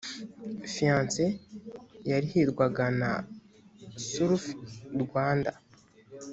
finance 0.73 1.23
yarihirwaga 2.09 2.85
na 2.99 3.11
surf 4.07 4.43
rwanda 5.03 5.51